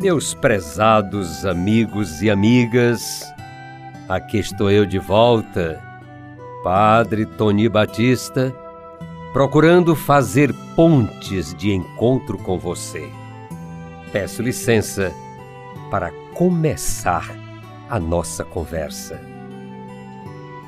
[0.00, 3.29] Meus prezados amigos e amigas,
[4.10, 5.80] aqui estou eu de volta,
[6.64, 8.52] Padre Tony Batista,
[9.32, 13.08] procurando fazer pontes de encontro com você.
[14.10, 15.14] Peço licença
[15.92, 17.30] para começar
[17.88, 19.20] a nossa conversa.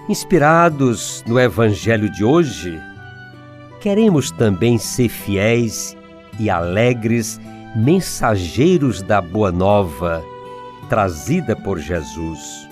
[0.09, 2.81] Inspirados no Evangelho de hoje,
[3.81, 5.97] queremos também ser fiéis
[6.39, 7.41] e alegres
[7.75, 10.23] mensageiros da Boa Nova
[10.89, 12.72] trazida por Jesus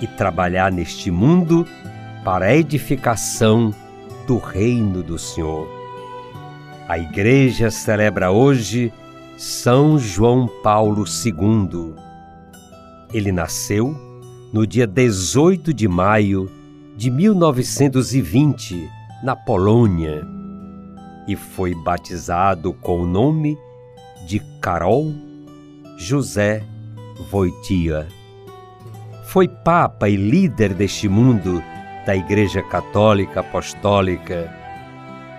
[0.00, 1.66] e trabalhar neste mundo
[2.24, 3.74] para a edificação
[4.26, 5.68] do reino do Senhor.
[6.88, 8.92] A Igreja celebra hoje
[9.36, 11.94] São João Paulo II.
[13.12, 13.94] Ele nasceu
[14.52, 16.50] no dia 18 de maio
[16.96, 18.88] de 1920,
[19.22, 20.26] na Polônia,
[21.26, 23.56] e foi batizado com o nome
[24.26, 25.12] de Carol
[25.96, 26.62] José
[27.30, 28.06] Wojtyła.
[29.34, 31.60] Foi papa e líder deste mundo
[32.06, 34.48] da Igreja Católica Apostólica,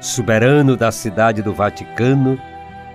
[0.02, 2.38] soberano da cidade do Vaticano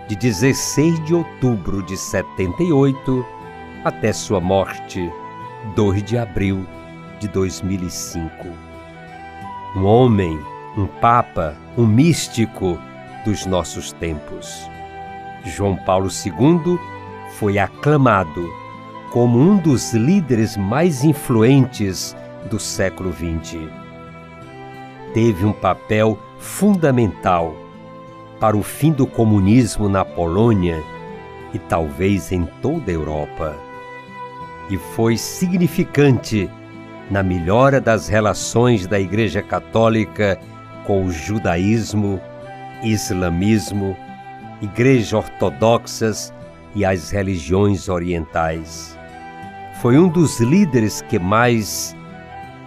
[0.07, 3.25] de 16 de outubro de 78
[3.83, 5.11] até sua morte,
[5.75, 6.67] 2 de abril
[7.19, 8.31] de 2005.
[9.77, 10.39] Um homem,
[10.77, 12.79] um papa, um místico
[13.25, 14.69] dos nossos tempos.
[15.47, 16.79] João Paulo II
[17.39, 18.60] foi aclamado
[19.11, 22.17] como um dos líderes mais influentes
[22.49, 23.59] do século XX.
[25.13, 27.55] Teve um papel fundamental
[28.39, 30.83] para o fim do comunismo na Polônia
[31.53, 33.57] e talvez em toda a Europa.
[34.71, 36.49] E foi significante
[37.11, 40.39] na melhora das relações da Igreja Católica
[40.87, 42.21] com o judaísmo,
[42.85, 43.97] islamismo,
[44.63, 46.35] Igrejas ortodoxas
[46.75, 49.00] e as religiões orientais.
[49.81, 51.97] Foi um dos líderes que mais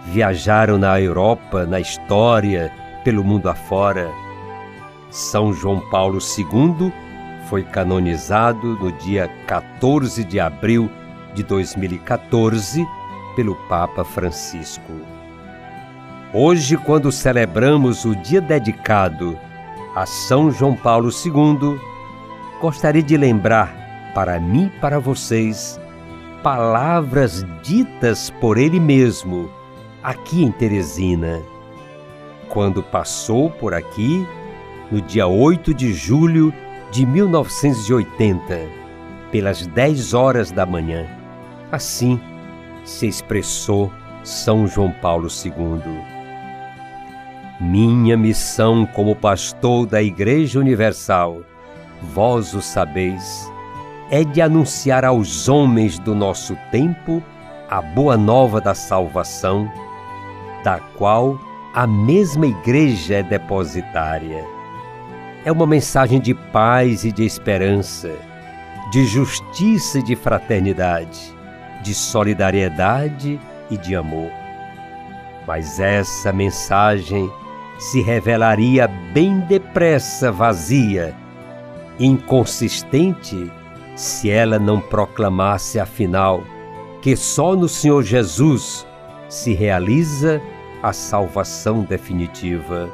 [0.06, 2.72] viajaram na Europa, na história,
[3.04, 4.10] pelo mundo afora.
[5.10, 6.92] São João Paulo II
[7.48, 10.90] foi canonizado no dia 14 de abril
[11.34, 12.84] de 2014
[13.36, 14.92] pelo Papa Francisco.
[16.32, 19.38] Hoje, quando celebramos o dia dedicado
[19.94, 21.78] a São João Paulo II,
[22.60, 23.72] gostaria de lembrar
[24.16, 25.78] para mim e para vocês
[26.44, 29.50] palavras ditas por ele mesmo
[30.02, 31.40] aqui em Teresina.
[32.50, 34.26] Quando passou por aqui,
[34.92, 36.52] no dia 8 de julho
[36.90, 38.60] de 1980,
[39.32, 41.06] pelas 10 horas da manhã.
[41.72, 42.20] Assim
[42.84, 43.90] se expressou
[44.22, 45.98] São João Paulo II.
[47.58, 51.40] Minha missão como pastor da Igreja Universal,
[52.12, 53.50] vós o sabeis,
[54.14, 57.20] é de anunciar aos homens do nosso tempo
[57.68, 59.68] a boa nova da salvação,
[60.62, 61.36] da qual
[61.74, 64.44] a mesma Igreja é depositária.
[65.44, 68.12] É uma mensagem de paz e de esperança,
[68.92, 71.36] de justiça e de fraternidade,
[71.82, 74.30] de solidariedade e de amor.
[75.44, 77.28] Mas essa mensagem
[77.80, 81.12] se revelaria bem depressa vazia,
[81.98, 83.50] inconsistente,
[83.94, 86.42] se ela não proclamasse afinal
[87.00, 88.86] que só no Senhor Jesus
[89.28, 90.40] se realiza
[90.82, 92.88] a salvação definitiva.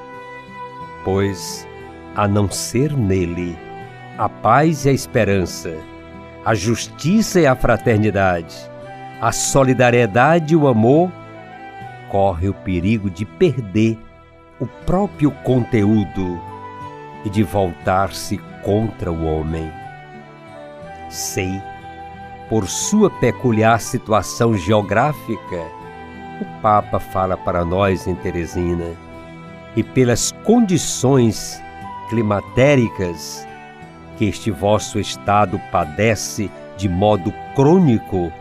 [1.04, 1.66] Pois,
[2.14, 3.56] a não ser nele,
[4.18, 5.76] a paz e a esperança,
[6.44, 8.56] a justiça e a fraternidade,
[9.20, 11.10] a solidariedade e o amor,
[12.10, 13.98] corre o perigo de perder
[14.58, 16.40] o próprio conteúdo
[17.24, 19.79] e de voltar-se contra o homem.
[21.10, 21.60] Sei,
[22.48, 25.66] por sua peculiar situação geográfica,
[26.40, 28.96] o Papa fala para nós em Teresina,
[29.76, 31.60] e pelas condições
[32.08, 33.46] climatéricas
[34.16, 38.32] que este vosso estado padece de modo crônico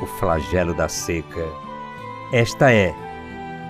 [0.00, 1.46] o flagelo da seca.
[2.32, 2.92] Esta é,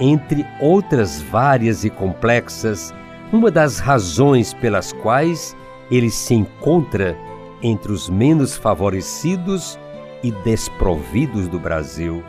[0.01, 2.93] entre outras várias e complexas,
[3.33, 5.57] uma das razões pelas quais
[5.91, 7.17] ele se encontra
[7.63, 9.79] entre os menos favorecidos
[10.23, 12.23] e desprovidos do Brasil.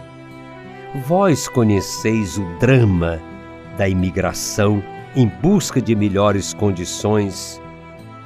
[1.05, 3.19] Vós conheceis o drama
[3.77, 4.81] da imigração
[5.15, 7.61] em busca de melhores condições,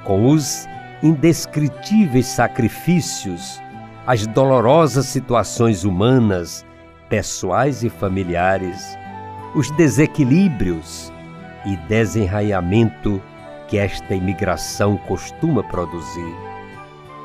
[0.04, 0.68] com os
[1.02, 3.60] indescritíveis sacrifícios,
[4.06, 6.66] as dolorosas situações humanas,
[7.10, 8.98] pessoais e familiares,
[9.56, 11.12] os desequilíbrios
[11.66, 13.22] e desenraiamento
[13.68, 16.51] que esta imigração costuma produzir.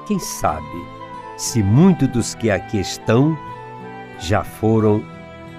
[0.07, 0.87] Quem sabe
[1.37, 3.37] se muitos dos que aqui estão
[4.19, 5.03] já foram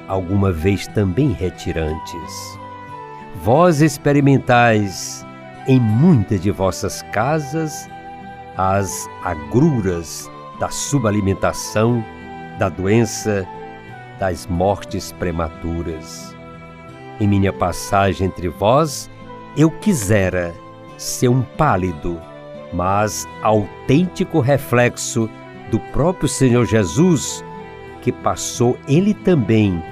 [0.08, 2.60] alguma vez também retirantes.
[3.44, 5.26] Vós experimentais
[5.68, 7.88] em muitas de vossas casas
[8.56, 12.04] as agruras da subalimentação,
[12.58, 13.48] da doença,
[14.20, 16.36] das mortes prematuras.
[17.20, 19.10] Em minha passagem entre vós,
[19.56, 20.56] eu quisera
[20.98, 22.20] ser um pálido,
[22.74, 25.30] mas autêntico reflexo
[25.72, 27.44] do próprio Senhor Jesus,
[28.02, 29.84] que passou ele também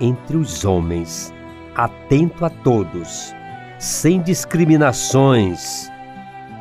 [0.00, 1.32] entre os homens,
[1.74, 3.34] atento a todos,
[3.78, 5.90] sem discriminações,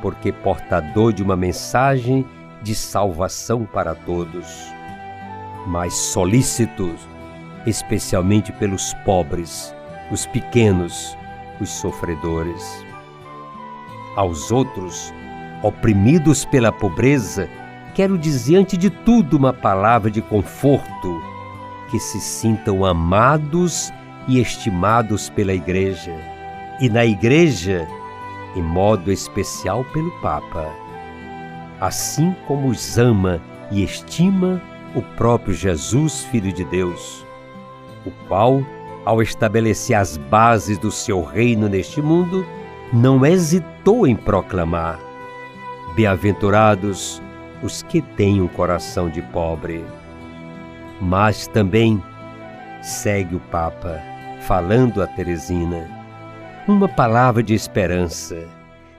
[0.01, 2.25] porque portador de uma mensagem
[2.61, 4.47] de salvação para todos,
[5.67, 6.93] mas solícito
[7.67, 9.75] especialmente pelos pobres,
[10.09, 11.17] os pequenos,
[11.59, 12.63] os sofredores.
[14.15, 15.13] Aos outros,
[15.61, 17.49] oprimidos pela pobreza,
[17.95, 21.21] quero dizer antes de tudo uma palavra de conforto,
[21.89, 23.91] que se sintam amados
[24.27, 26.13] e estimados pela Igreja,
[26.79, 27.87] e na Igreja,
[28.55, 30.67] em modo especial pelo Papa,
[31.79, 34.61] assim como os ama e estima
[34.95, 37.25] o próprio Jesus, Filho de Deus,
[38.05, 38.63] o qual,
[39.05, 42.45] ao estabelecer as bases do seu reino neste mundo,
[42.91, 44.99] não hesitou em proclamar:
[45.97, 47.19] Bem-aventurados
[47.63, 49.83] os que têm um coração de pobre.
[51.01, 51.99] Mas também
[52.83, 53.99] segue o Papa,
[54.41, 55.89] falando a Teresina,
[56.67, 58.47] uma palavra de esperança.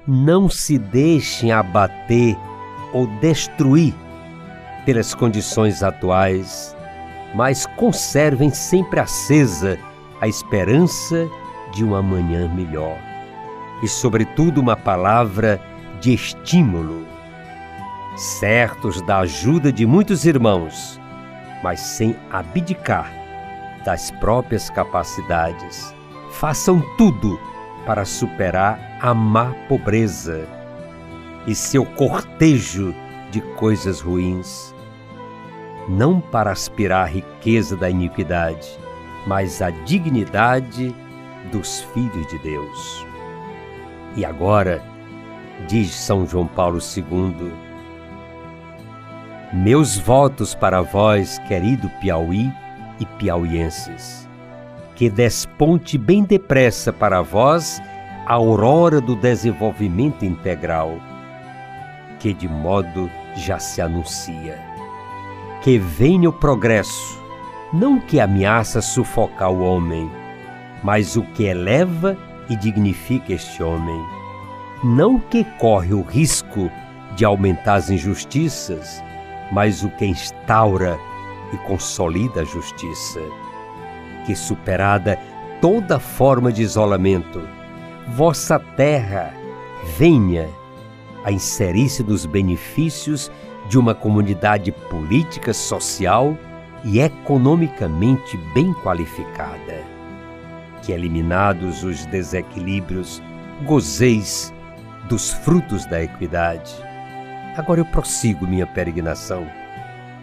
[0.09, 2.37] Não se deixem abater
[2.93, 3.95] ou destruir
[4.85, 6.77] pelas condições atuais,
[7.33, 9.79] mas conservem sempre acesa
[10.21, 11.31] a esperança
[11.73, 12.99] de um amanhã melhor.
[13.85, 15.61] E, sobretudo, uma palavra
[16.01, 17.07] de estímulo,
[18.17, 21.01] certos da ajuda de muitos irmãos,
[21.63, 23.13] mas sem abdicar
[23.85, 25.95] das próprias capacidades.
[26.33, 27.39] Façam tudo
[27.87, 30.47] para superar a má pobreza
[31.47, 32.95] e seu cortejo
[33.31, 34.75] de coisas ruins,
[35.89, 38.69] não para aspirar a riqueza da iniquidade,
[39.27, 40.95] mas a dignidade
[41.51, 43.07] dos filhos de Deus.
[44.17, 44.83] E agora,
[45.67, 47.53] diz São João Paulo II,
[49.53, 52.53] meus votos para vós, querido Piauí
[53.01, 54.29] e piauienses,
[54.95, 57.81] que desponte bem depressa para vós
[58.27, 60.99] a aurora do desenvolvimento integral,
[62.21, 64.63] que de modo já se anuncia.
[65.63, 67.19] Que venha o progresso,
[67.73, 70.11] não que ameaça sufocar o homem,
[70.83, 72.17] mas o que eleva
[72.51, 73.99] e dignifica este homem.
[74.83, 76.71] Não que corre o risco
[77.17, 79.03] de aumentar as injustiças,
[79.51, 80.97] mas o que instaura
[81.53, 83.21] e consolida a justiça.
[84.25, 85.19] Que superada
[85.61, 87.43] toda forma de isolamento,
[88.15, 89.35] vossa terra
[89.97, 90.49] venha
[91.25, 93.33] a inserir-se nos benefícios
[93.69, 96.39] de uma comunidade política, social
[96.85, 99.83] e economicamente bem qualificada.
[100.83, 103.21] Que, eliminados os desequilíbrios,
[103.67, 104.55] gozeis
[105.09, 106.75] dos frutos da equidade.
[107.57, 109.47] Agora eu prossigo minha peregrinação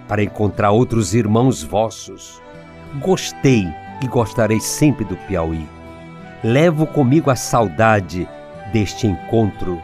[0.07, 2.41] para encontrar outros irmãos vossos.
[3.01, 3.67] Gostei
[4.01, 5.67] e gostarei sempre do Piauí.
[6.43, 8.27] Levo comigo a saudade
[8.71, 9.81] deste encontro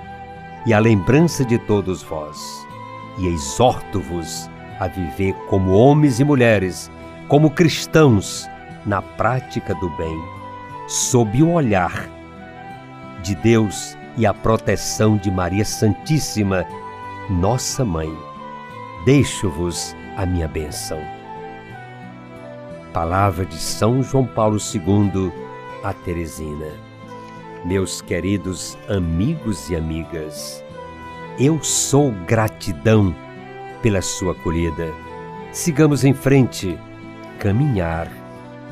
[0.66, 2.38] e a lembrança de todos vós,
[3.18, 4.48] e exorto-vos
[4.80, 6.92] a viver como homens e mulheres,
[7.28, 8.48] como cristãos,
[8.86, 10.20] na prática do bem,
[10.88, 12.08] sob o olhar
[13.24, 16.66] de Deus e a proteção de Maria Santíssima,
[17.30, 18.12] nossa Mãe.
[19.06, 21.00] Deixo-vos a minha bênção.
[22.94, 25.32] Palavra de São João Paulo II
[25.84, 26.68] a Teresina.
[27.66, 30.64] Meus queridos amigos e amigas,
[31.40, 33.16] eu sou gratidão
[33.82, 34.94] pela sua acolhida.
[35.52, 36.78] Sigamos em frente.
[37.40, 38.08] Caminhar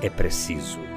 [0.01, 0.88] é preciso.